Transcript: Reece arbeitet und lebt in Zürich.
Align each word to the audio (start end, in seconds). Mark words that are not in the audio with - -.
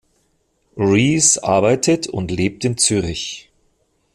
Reece 0.77 1.37
arbeitet 1.43 2.07
und 2.07 2.31
lebt 2.31 2.65
in 2.65 2.75
Zürich. 2.75 3.51